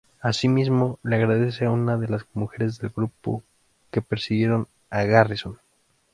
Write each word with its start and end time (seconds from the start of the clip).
Asimismo, 0.19 0.97
le 1.03 1.17
agradece 1.17 1.65
a 1.65 1.69
una 1.69 1.95
de 1.95 2.07
las 2.07 2.25
mujeres 2.33 2.79
del 2.79 2.89
grupo 2.89 3.43
que 3.91 4.01
persiguieron 4.01 4.67
a 4.89 5.03
Garrison. 5.03 5.59